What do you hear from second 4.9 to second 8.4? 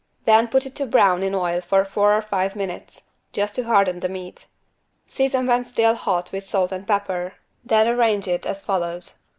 Season when still hot with salt and pepper, then arrange